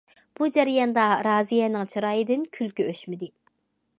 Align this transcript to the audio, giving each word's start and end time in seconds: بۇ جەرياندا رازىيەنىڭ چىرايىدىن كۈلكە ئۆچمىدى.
بۇ 0.37 0.45
جەرياندا 0.53 1.03
رازىيەنىڭ 1.27 1.91
چىرايىدىن 1.93 2.49
كۈلكە 2.59 2.87
ئۆچمىدى. 2.93 3.33